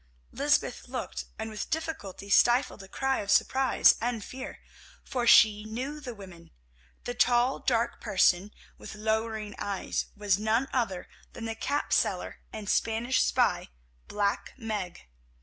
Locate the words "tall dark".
7.13-8.01